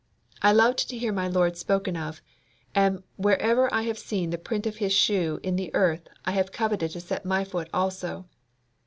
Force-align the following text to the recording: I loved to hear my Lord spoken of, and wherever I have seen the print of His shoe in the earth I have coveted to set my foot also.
I 0.41 0.51
loved 0.51 0.89
to 0.89 0.97
hear 0.97 1.13
my 1.13 1.27
Lord 1.27 1.57
spoken 1.57 1.95
of, 1.95 2.23
and 2.73 3.03
wherever 3.17 3.71
I 3.71 3.83
have 3.83 3.99
seen 3.99 4.31
the 4.31 4.39
print 4.39 4.65
of 4.65 4.77
His 4.77 4.93
shoe 4.93 5.39
in 5.43 5.57
the 5.57 5.69
earth 5.75 6.07
I 6.25 6.31
have 6.31 6.51
coveted 6.51 6.89
to 6.93 6.99
set 6.99 7.23
my 7.23 7.43
foot 7.43 7.69
also. 7.71 8.25